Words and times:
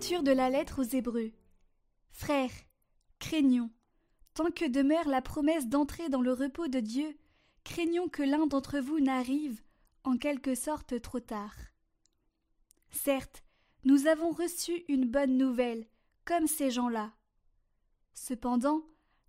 De 0.00 0.32
la 0.32 0.50
lettre 0.50 0.80
aux 0.80 0.96
Hébreux. 0.96 1.30
Frères, 2.10 2.50
craignons, 3.20 3.70
tant 4.34 4.50
que 4.50 4.66
demeure 4.66 5.06
la 5.06 5.22
promesse 5.22 5.68
d'entrer 5.68 6.08
dans 6.08 6.20
le 6.20 6.32
repos 6.32 6.68
de 6.68 6.80
Dieu, 6.80 7.16
craignons 7.64 8.08
que 8.08 8.22
l'un 8.22 8.46
d'entre 8.46 8.80
vous 8.80 8.98
n'arrive, 8.98 9.62
en 10.02 10.16
quelque 10.16 10.56
sorte, 10.56 11.00
trop 11.00 11.20
tard. 11.20 11.54
Certes, 12.90 13.44
nous 13.84 14.08
avons 14.08 14.30
reçu 14.30 14.84
une 14.88 15.04
bonne 15.04 15.36
nouvelle, 15.36 15.86
comme 16.24 16.48
ces 16.48 16.70
gens-là. 16.70 17.12
Cependant, 18.12 18.82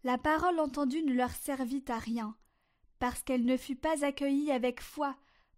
la 0.04 0.18
parole 0.18 0.60
entendue 0.60 1.04
ne 1.04 1.14
leur 1.14 1.32
servit 1.32 1.86
à 1.90 2.00
rien, 2.00 2.36
parce 2.98 3.22
qu'elle 3.22 3.46
ne 3.46 3.58
fut 3.58 3.76
pas 3.76 4.04
accueillie 4.04 4.52
avec 4.52 4.82
foi 4.82 5.16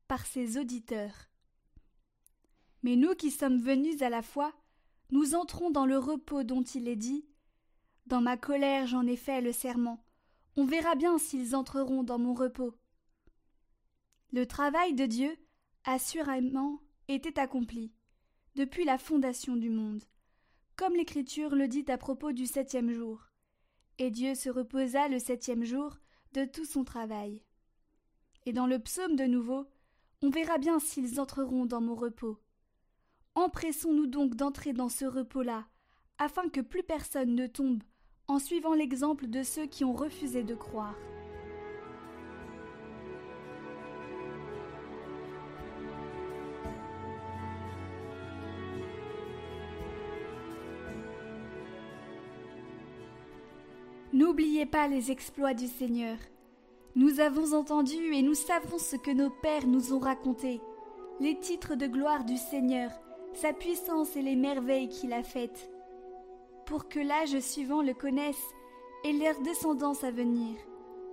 par 0.08 0.26
ses 0.26 0.58
auditeurs. 0.58 1.30
Mais 2.82 2.98
nous 2.98 3.16
qui 3.16 3.32
sommes 3.32 3.62
venus 3.62 4.02
à 4.02 4.10
la 4.10 4.22
foi, 4.22 4.54
nous 5.14 5.36
entrons 5.36 5.70
dans 5.70 5.86
le 5.86 6.00
repos 6.00 6.42
dont 6.42 6.64
il 6.64 6.88
est 6.88 6.96
dit. 6.96 7.24
Dans 8.08 8.20
ma 8.20 8.36
colère 8.36 8.88
j'en 8.88 9.06
ai 9.06 9.16
fait 9.16 9.42
le 9.42 9.52
serment. 9.52 10.04
On 10.58 10.66
verra 10.66 10.96
bien 10.96 11.20
s'ils 11.20 11.56
entreront 11.56 12.02
dans 12.02 12.18
mon 12.18 12.34
repos. 12.34 12.74
Le 14.32 14.48
travail 14.48 14.96
de 14.96 15.06
Dieu, 15.06 15.38
assurément, 15.84 16.80
était 17.10 17.40
accompli, 17.40 17.94
depuis 18.56 18.86
la 18.86 18.98
fondation 18.98 19.56
du 19.56 19.70
monde, 19.70 20.04
comme 20.78 20.96
l'Écriture 20.96 21.54
le 21.54 21.68
dit 21.68 21.86
à 21.90 22.00
propos 22.00 22.32
du 22.32 22.48
septième 22.48 22.92
jour. 22.92 23.28
Et 24.00 24.10
Dieu 24.10 24.34
se 24.34 24.50
reposa 24.50 25.10
le 25.10 25.20
septième 25.20 25.64
jour 25.64 25.96
de 26.34 26.44
tout 26.44 26.66
son 26.66 26.84
travail. 26.84 27.44
Et 28.48 28.52
dans 28.52 28.66
le 28.66 28.80
psaume 28.80 29.16
de 29.16 29.26
nouveau, 29.26 29.68
on 30.24 30.32
verra 30.32 30.58
bien 30.58 30.80
s'ils 30.80 31.20
entreront 31.20 31.68
dans 31.68 31.82
mon 31.82 31.94
repos. 31.94 32.40
Empressons-nous 33.36 34.06
donc 34.06 34.36
d'entrer 34.36 34.74
dans 34.74 34.90
ce 34.90 35.06
repos-là, 35.06 35.66
afin 36.20 36.50
que 36.50 36.62
plus 36.62 36.84
personne 36.84 37.34
ne 37.34 37.48
tombe 37.48 37.82
en 38.28 38.38
suivant 38.38 38.76
l'exemple 38.76 39.28
de 39.28 39.42
ceux 39.42 39.66
qui 39.66 39.84
ont 39.84 39.94
refusé 39.94 40.44
de 40.44 40.54
croire. 40.54 40.96
N'oubliez 54.14 54.68
pas 54.68 54.88
les 54.88 55.10
exploits 55.10 55.56
du 55.56 55.68
Seigneur. 55.68 56.18
Nous 56.96 57.20
avons 57.20 57.58
entendu 57.58 58.14
et 58.14 58.22
nous 58.22 58.36
savons 58.36 58.78
ce 58.78 58.96
que 58.96 59.10
nos 59.10 59.32
pères 59.32 59.66
nous 59.66 59.92
ont 59.92 60.00
raconté, 60.00 60.62
les 61.20 61.40
titres 61.40 61.74
de 61.74 61.88
gloire 61.88 62.24
du 62.24 62.38
Seigneur, 62.38 62.92
sa 63.36 63.54
puissance 63.54 64.16
et 64.16 64.22
les 64.22 64.36
merveilles 64.36 64.90
qu'il 64.90 65.14
a 65.14 65.24
faites, 65.24 65.70
pour 66.66 66.88
que 66.88 67.00
l'âge 67.00 67.40
suivant 67.40 67.82
le 67.82 67.94
connaisse 67.94 68.44
et 69.04 69.14
leur 69.14 69.40
descendance 69.42 70.04
à 70.04 70.12
venir, 70.12 70.56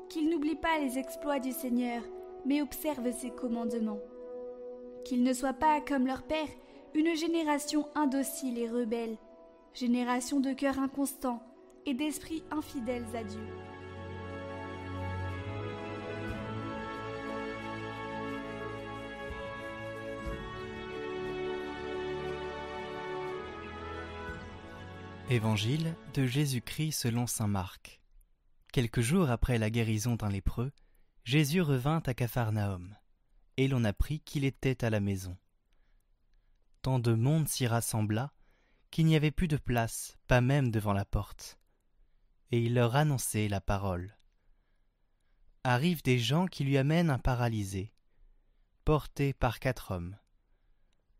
qu'ils 0.09 0.29
n'oublient 0.29 0.55
pas 0.57 0.79
les 0.79 0.99
exploits 0.99 1.41
du 1.41 1.53
Seigneur, 1.53 2.03
mais 2.45 2.63
observent 2.63 3.13
ses 3.13 3.31
commandements. 3.31 4.01
Qu'ils 5.05 5.23
ne 5.23 5.33
soient 5.33 5.53
pas, 5.53 5.81
comme 5.81 6.07
leur 6.07 6.23
père, 6.23 6.49
une 6.95 7.15
génération 7.15 7.87
indocile 7.95 8.59
et 8.59 8.69
rebelle, 8.69 9.17
génération 9.75 10.41
de 10.41 10.53
cœur 10.53 10.79
inconstant 10.79 11.43
et 11.87 11.95
d'esprits 11.95 12.43
infidèles 12.51 13.07
à 13.15 13.25
Dieu. 13.25 13.47
Évangile 25.31 25.95
de 26.15 26.27
Jésus-Christ 26.27 26.91
selon 26.91 27.29
saint 27.29 27.47
Marc. 27.47 28.01
Quelques 28.73 29.01
jours 29.01 29.31
après 29.31 29.59
la 29.59 29.71
guérison 29.71 30.17
d'un 30.17 30.29
lépreux, 30.29 30.73
Jésus 31.23 31.61
revint 31.61 32.03
à 32.05 32.15
Capharnaüm, 32.15 32.97
et 33.57 33.69
l'on 33.69 33.85
apprit 33.85 34.19
qu'il 34.19 34.45
était 34.45 34.85
à 34.85 34.91
la 34.91 34.99
maison. 34.99 35.39
Tant 36.83 36.99
de 36.99 37.15
monde 37.15 37.47
s'y 37.47 37.69
rassembla 37.69 38.33
qu'il 38.91 39.07
n'y 39.07 39.15
avait 39.15 39.31
plus 39.31 39.47
de 39.47 39.57
place, 39.57 40.19
pas 40.27 40.41
même 40.41 40.73
devant 40.73 40.95
la 40.95 41.05
porte. 41.05 41.61
Et 42.51 42.61
il 42.61 42.75
leur 42.75 42.97
annonçait 42.97 43.47
la 43.47 43.61
parole. 43.61 44.19
Arrivent 45.63 46.03
des 46.03 46.19
gens 46.19 46.49
qui 46.49 46.65
lui 46.65 46.77
amènent 46.77 47.09
un 47.09 47.21
paralysé, 47.21 47.93
porté 48.85 49.33
par 49.33 49.61
quatre 49.61 49.93
hommes. 49.93 50.17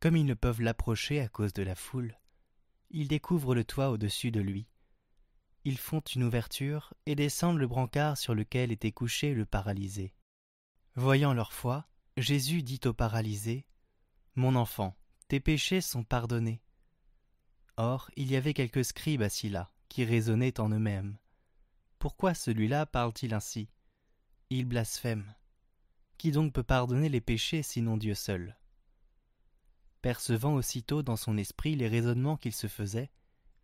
Comme 0.01 0.17
ils 0.17 0.27
ne 0.27 0.35
peuvent 0.35 0.63
l'approcher 0.63 1.21
à 1.21 1.29
cause 1.29 1.53
de 1.53 1.63
la 1.63 1.77
foule, 1.77 2.20
ils 2.91 3.09
découvrent 3.09 3.55
le 3.55 3.65
toit 3.65 3.91
au-dessus 3.91 4.31
de 4.31 4.41
lui. 4.41 4.67
Ils 5.65 5.79
font 5.79 6.01
une 6.01 6.25
ouverture 6.25 6.95
et 7.07 7.15
descendent 7.15 7.59
le 7.59 7.67
brancard 7.67 8.17
sur 8.17 8.35
lequel 8.35 8.73
était 8.73 8.93
couché 8.93 9.35
le 9.35 9.45
paralysé. 9.47 10.15
Voyant 10.95 11.35
leur 11.35 11.53
foi, 11.53 11.87
Jésus 12.17 12.63
dit 12.63 12.81
au 12.85 12.93
paralysé 12.93 13.67
Mon 14.35 14.57
enfant, 14.57 14.97
tes 15.29 15.41
péchés 15.41 15.81
sont 15.81 16.03
pardonnés. 16.03 16.63
Or, 17.77 18.11
il 18.17 18.31
y 18.31 18.37
avait 18.37 18.55
quelques 18.55 18.85
scribes 18.85 19.23
assis 19.23 19.49
là, 19.49 19.71
qui 19.89 20.05
raisonnaient 20.05 20.61
en 20.61 20.69
eux-mêmes. 20.71 21.19
Pourquoi 21.99 22.35
celui-là 22.35 22.87
parle-t-il 22.87 23.35
ainsi? 23.35 23.69
Il 24.49 24.65
blasphème. 24.65 25.35
Qui 26.19 26.33
donc 26.33 26.53
peut 26.53 26.63
pardonner 26.63 27.09
les 27.09 27.21
péchés 27.21 27.63
sinon 27.63 27.97
Dieu 27.97 28.15
seul? 28.15 28.57
Percevant 30.03 30.55
aussitôt 30.55 31.03
dans 31.03 31.17
son 31.17 31.37
esprit 31.37 31.77
les 31.77 31.89
raisonnements 31.89 32.39
qu'il 32.39 32.55
se 32.55 32.69
faisait, 32.69 33.11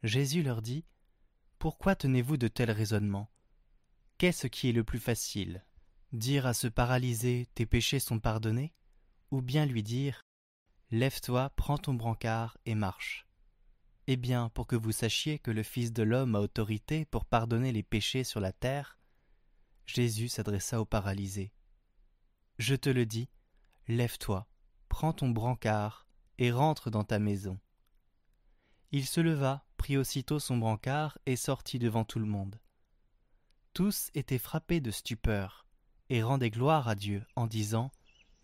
Jésus 0.02 0.42
leur 0.42 0.60
dit 0.60 0.84
Pourquoi 1.58 1.97
tenez-vous 1.97 2.36
de 2.36 2.48
tels 2.48 2.70
raisonnements? 2.70 3.30
Qu'est-ce 4.19 4.46
qui 4.46 4.69
est 4.69 4.72
le 4.72 4.84
plus 4.84 4.98
facile? 4.98 5.64
Dire 6.12 6.46
à 6.46 6.54
ce 6.54 6.69
paralysé 6.69 7.48
Tes 7.54 7.64
péchés 7.64 8.00
sont 8.00 8.20
pardonnés 8.20 8.75
Ou 9.30 9.41
bien 9.41 9.64
lui 9.64 9.82
dire 9.82 10.20
Lève-toi, 10.91 11.50
prends 11.56 11.78
ton 11.78 11.94
brancard 11.94 12.58
et 12.66 12.75
marche. 12.75 13.26
Eh 14.06 14.16
bien, 14.16 14.50
pour 14.50 14.66
que 14.66 14.76
vous 14.76 14.92
sachiez 14.92 15.38
que 15.38 15.50
le 15.50 15.62
Fils 15.64 15.92
de 15.92 16.02
l'homme 16.02 16.36
a 16.36 16.41
autorité 16.41 17.06
pour 17.06 17.25
pardonner 17.25 17.72
les 17.72 17.82
péchés 17.82 18.22
sur 18.22 18.41
la 18.41 18.52
terre, 18.52 18.98
Jésus 19.86 20.28
s'adressa 20.28 20.80
au 20.80 20.84
paralysé. 20.84 21.52
Je 22.58 22.76
te 22.76 22.88
le 22.88 23.04
dis, 23.04 23.28
lève-toi, 23.88 24.46
prends 24.88 25.12
ton 25.12 25.30
brancard 25.30 26.06
et 26.38 26.50
rentre 26.50 26.91
dans 26.91 27.04
ta 27.04 27.19
maison. 27.19 27.58
Il 28.92 29.06
se 29.06 29.20
leva, 29.20 29.64
prit 29.76 29.97
aussitôt 29.97 30.38
son 30.38 30.56
brancard 30.56 31.19
et 31.26 31.36
sortit 31.36 31.78
devant 31.78 32.04
tout 32.04 32.19
le 32.19 32.26
monde. 32.26 32.60
Tous 33.72 34.10
étaient 34.14 34.38
frappés 34.38 34.80
de 34.80 34.91
stupeur 34.91 35.66
et 36.08 36.22
rendaient 36.22 36.50
gloire 36.50 36.88
à 36.88 36.94
Dieu 36.94 37.25
en 37.36 37.46
disant 37.46 37.91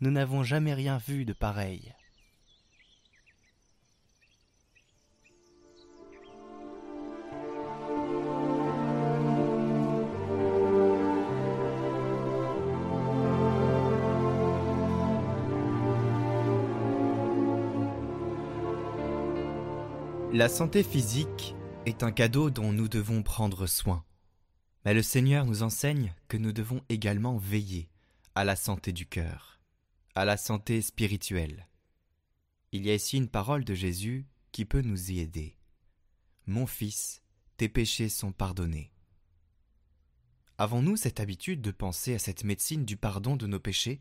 Nous 0.00 0.10
n'avons 0.10 0.42
jamais 0.42 0.75
rien 0.75 0.98
vu 0.98 1.25
de 1.25 1.32
pareil. 1.32 1.94
La 20.34 20.49
santé 20.49 20.82
physique 20.82 21.55
est 21.84 22.02
un 22.02 22.11
cadeau 22.11 22.49
dont 22.49 22.73
nous 22.73 22.88
devons 22.88 23.23
prendre 23.23 23.67
soin. 23.67 24.02
Mais 24.82 24.94
le 24.94 25.02
Seigneur 25.02 25.44
nous 25.44 25.62
enseigne 25.62 26.14
que 26.26 26.38
nous 26.38 26.52
devons 26.52 26.82
également 26.88 27.37
veiller 27.37 27.90
à 28.34 28.43
la 28.43 28.56
santé 28.56 28.93
du 28.93 29.05
cœur, 29.05 29.61
à 30.14 30.25
la 30.25 30.38
santé 30.38 30.81
spirituelle. 30.81 31.69
Il 32.73 32.87
y 32.87 32.90
a 32.90 32.94
ici 32.94 33.19
une 33.19 33.29
parole 33.29 33.62
de 33.62 33.75
Jésus 33.75 34.26
qui 34.52 34.64
peut 34.64 34.81
nous 34.81 35.11
y 35.11 35.20
aider. 35.20 35.58
Mon 36.46 36.67
fils, 36.67 37.20
tes 37.58 37.69
péchés 37.69 38.08
sont 38.08 38.32
pardonnés. 38.32 38.90
Avons-nous 40.56 40.96
cette 40.96 41.20
habitude 41.20 41.61
de 41.61 41.73
penser 41.73 42.14
à 42.14 42.19
cette 42.19 42.44
médecine 42.44 42.87
du 42.87 42.96
pardon 42.96 43.37
de 43.37 43.46
nos 43.46 43.61
péchés, 43.61 44.00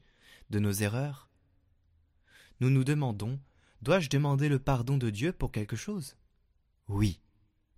de 0.49 0.59
nos 0.59 0.71
erreurs? 0.71 1.29
Nous 2.61 2.69
nous 2.69 2.85
demandons, 2.85 3.37
dois-je 3.81 4.09
demander 4.09 4.47
le 4.47 4.59
pardon 4.59 4.95
de 4.95 5.09
Dieu 5.09 5.33
pour 5.33 5.51
quelque 5.51 5.75
chose? 5.75 6.15
Oui, 6.91 7.21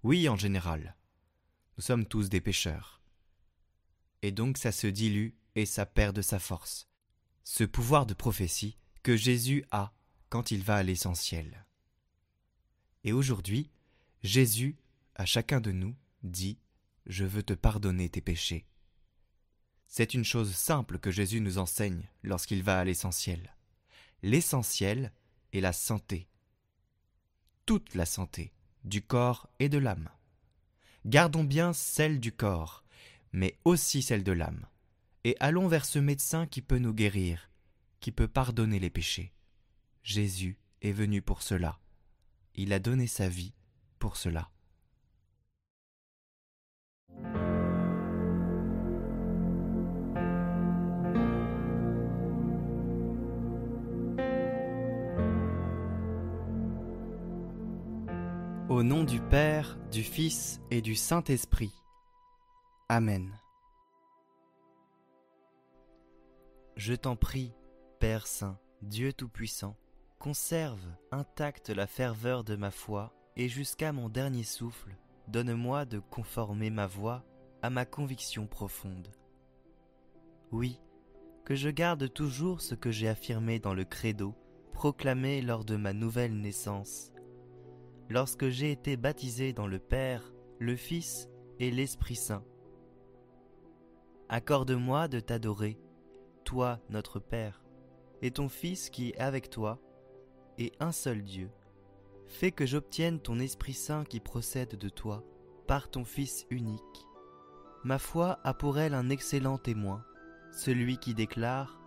oui 0.01 0.27
en 0.27 0.35
général. 0.35 0.95
Nous 1.77 1.83
sommes 1.83 2.07
tous 2.07 2.29
des 2.29 2.41
pécheurs. 2.41 2.99
Et 4.23 4.31
donc 4.31 4.57
ça 4.57 4.71
se 4.71 4.87
dilue 4.87 5.35
et 5.53 5.67
ça 5.67 5.85
perd 5.85 6.15
de 6.15 6.23
sa 6.23 6.39
force. 6.39 6.87
Ce 7.43 7.63
pouvoir 7.63 8.07
de 8.07 8.15
prophétie 8.15 8.75
que 9.03 9.15
Jésus 9.15 9.65
a 9.69 9.93
quand 10.29 10.49
il 10.49 10.63
va 10.63 10.77
à 10.77 10.83
l'essentiel. 10.83 11.67
Et 13.03 13.13
aujourd'hui, 13.13 13.69
Jésus, 14.23 14.77
à 15.13 15.25
chacun 15.25 15.61
de 15.61 15.71
nous, 15.71 15.95
dit 16.23 16.57
Je 17.05 17.23
veux 17.23 17.43
te 17.43 17.53
pardonner 17.53 18.09
tes 18.09 18.21
péchés. 18.21 18.65
C'est 19.85 20.15
une 20.15 20.25
chose 20.25 20.55
simple 20.55 20.97
que 20.97 21.11
Jésus 21.11 21.39
nous 21.39 21.59
enseigne 21.59 22.09
lorsqu'il 22.23 22.63
va 22.63 22.79
à 22.79 22.83
l'essentiel. 22.83 23.55
L'essentiel 24.23 25.13
est 25.51 25.61
la 25.61 25.73
santé. 25.73 26.27
Toute 27.67 27.93
la 27.93 28.07
santé 28.07 28.53
du 28.83 29.01
corps 29.01 29.49
et 29.59 29.69
de 29.69 29.77
l'âme. 29.77 30.09
Gardons 31.05 31.43
bien 31.43 31.73
celle 31.73 32.19
du 32.19 32.31
corps, 32.31 32.83
mais 33.31 33.57
aussi 33.65 34.01
celle 34.01 34.23
de 34.23 34.31
l'âme, 34.31 34.65
et 35.23 35.35
allons 35.39 35.67
vers 35.67 35.85
ce 35.85 35.99
médecin 35.99 36.45
qui 36.47 36.61
peut 36.61 36.77
nous 36.77 36.93
guérir, 36.93 37.49
qui 37.99 38.11
peut 38.11 38.27
pardonner 38.27 38.79
les 38.79 38.89
péchés. 38.89 39.33
Jésus 40.03 40.57
est 40.81 40.91
venu 40.91 41.21
pour 41.21 41.41
cela. 41.41 41.79
Il 42.55 42.73
a 42.73 42.79
donné 42.79 43.07
sa 43.07 43.29
vie 43.29 43.53
pour 43.99 44.17
cela. 44.17 44.52
Au 58.73 58.81
nom 58.81 59.03
du 59.03 59.21
Père, 59.21 59.77
du 59.91 60.01
Fils 60.01 60.59
et 60.71 60.81
du 60.81 60.95
Saint-Esprit. 60.95 61.71
Amen. 62.89 63.29
Je 66.75 66.95
t'en 66.95 67.15
prie, 67.15 67.53
Père 67.99 68.25
Saint, 68.25 68.57
Dieu 68.81 69.13
Tout-Puissant, 69.13 69.77
conserve 70.17 70.83
intacte 71.11 71.69
la 71.69 71.85
ferveur 71.85 72.43
de 72.43 72.55
ma 72.55 72.71
foi 72.71 73.13
et 73.35 73.47
jusqu'à 73.47 73.93
mon 73.93 74.09
dernier 74.09 74.43
souffle, 74.43 74.97
donne-moi 75.27 75.85
de 75.85 75.99
conformer 75.99 76.71
ma 76.71 76.87
voix 76.87 77.23
à 77.61 77.69
ma 77.69 77.85
conviction 77.85 78.47
profonde. 78.47 79.09
Oui, 80.51 80.81
que 81.45 81.53
je 81.53 81.69
garde 81.69 82.11
toujours 82.11 82.59
ce 82.59 82.73
que 82.73 82.89
j'ai 82.89 83.07
affirmé 83.07 83.59
dans 83.59 83.75
le 83.75 83.85
credo 83.85 84.33
proclamé 84.73 85.43
lors 85.43 85.63
de 85.63 85.75
ma 85.75 85.93
nouvelle 85.93 86.35
naissance 86.35 87.12
lorsque 88.13 88.49
j'ai 88.49 88.71
été 88.71 88.95
baptisé 88.95 89.53
dans 89.53 89.65
le 89.65 89.79
Père, 89.79 90.21
le 90.59 90.75
Fils 90.75 91.27
et 91.59 91.71
l'Esprit 91.71 92.15
Saint. 92.15 92.43
Accorde-moi 94.29 95.07
de 95.07 95.19
t'adorer, 95.19 95.79
toi 96.43 96.79
notre 96.91 97.19
Père, 97.19 97.63
et 98.21 98.29
ton 98.29 98.49
Fils 98.49 98.91
qui 98.91 99.09
est 99.09 99.17
avec 99.17 99.49
toi, 99.49 99.79
et 100.59 100.71
un 100.79 100.91
seul 100.91 101.23
Dieu. 101.23 101.49
Fais 102.27 102.51
que 102.51 102.67
j'obtienne 102.67 103.19
ton 103.19 103.39
Esprit 103.39 103.73
Saint 103.73 104.03
qui 104.03 104.19
procède 104.19 104.77
de 104.77 104.89
toi, 104.89 105.23
par 105.65 105.89
ton 105.89 106.05
Fils 106.05 106.45
unique. 106.51 107.07
Ma 107.83 107.97
foi 107.97 108.39
a 108.43 108.53
pour 108.53 108.77
elle 108.77 108.93
un 108.93 109.09
excellent 109.09 109.57
témoin, 109.57 110.05
celui 110.51 110.99
qui 110.99 111.15
déclare 111.15 111.81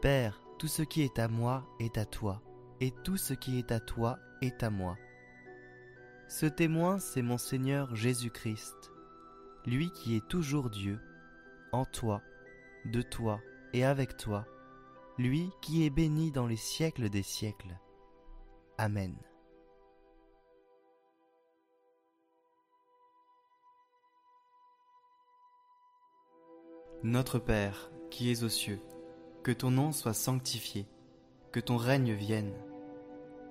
Père, 0.00 0.40
tout 0.58 0.68
ce 0.68 0.80
qui 0.80 1.02
est 1.02 1.18
à 1.18 1.28
moi 1.28 1.66
est 1.80 1.98
à 1.98 2.06
toi, 2.06 2.40
et 2.80 2.92
tout 3.04 3.18
ce 3.18 3.34
qui 3.34 3.58
est 3.58 3.72
à 3.72 3.80
toi 3.80 4.18
est 4.40 4.62
à 4.62 4.70
moi. 4.70 4.96
Ce 6.28 6.46
témoin, 6.46 6.98
c'est 6.98 7.22
mon 7.22 7.38
Seigneur 7.38 7.94
Jésus-Christ, 7.94 8.90
lui 9.66 9.90
qui 9.90 10.16
est 10.16 10.26
toujours 10.26 10.70
Dieu, 10.70 10.98
en 11.72 11.84
toi, 11.84 12.22
de 12.86 13.02
toi 13.02 13.40
et 13.72 13.84
avec 13.84 14.16
toi, 14.16 14.46
lui 15.18 15.50
qui 15.60 15.84
est 15.84 15.90
béni 15.90 16.32
dans 16.32 16.46
les 16.46 16.56
siècles 16.56 17.10
des 17.10 17.22
siècles. 17.22 17.78
Amen. 18.78 19.14
Notre 27.02 27.38
Père, 27.38 27.90
qui 28.10 28.30
es 28.30 28.44
aux 28.44 28.48
cieux, 28.48 28.80
que 29.42 29.52
ton 29.52 29.70
nom 29.70 29.92
soit 29.92 30.14
sanctifié, 30.14 30.86
que 31.52 31.60
ton 31.60 31.76
règne 31.76 32.14
vienne, 32.14 32.54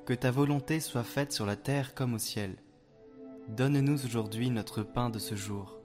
que 0.06 0.14
ta 0.14 0.32
volonté 0.32 0.80
soit 0.80 1.04
faite 1.04 1.32
sur 1.32 1.46
la 1.46 1.56
terre 1.56 1.94
comme 1.94 2.16
au 2.16 2.18
ciel. 2.18 2.63
Donne-nous 3.50 4.06
aujourd'hui 4.06 4.50
notre 4.50 4.84
pain 4.84 5.10
de 5.10 5.20
ce 5.20 5.36
jour. 5.36 5.78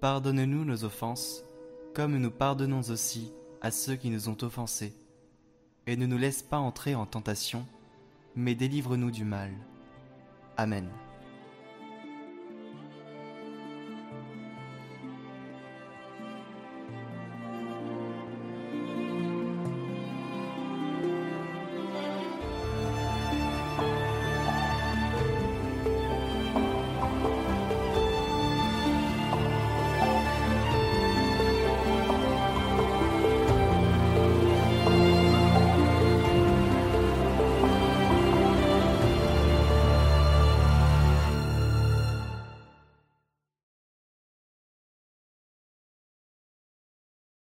Pardonne-nous 0.00 0.64
nos 0.64 0.84
offenses, 0.84 1.42
comme 1.94 2.16
nous 2.18 2.30
pardonnons 2.30 2.82
aussi 2.90 3.32
à 3.60 3.70
ceux 3.70 3.96
qui 3.96 4.10
nous 4.10 4.28
ont 4.28 4.36
offensés. 4.42 4.94
Et 5.86 5.96
ne 5.96 6.06
nous 6.06 6.18
laisse 6.18 6.42
pas 6.42 6.58
entrer 6.58 6.94
en 6.94 7.06
tentation, 7.06 7.66
mais 8.36 8.54
délivre-nous 8.54 9.10
du 9.10 9.24
mal. 9.24 9.50
Amen. 10.56 10.88